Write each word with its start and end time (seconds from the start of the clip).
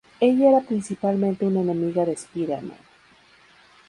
Ella 0.19 0.47
era 0.49 0.61
principalmente 0.61 1.45
una 1.45 1.61
enemiga 1.61 2.03
de 2.05 2.13
Spider-Man. 2.13 2.77